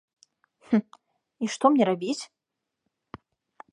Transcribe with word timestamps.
І 1.47 1.49
што 1.57 1.65
мне 1.73 1.83
рабіць? 1.91 2.17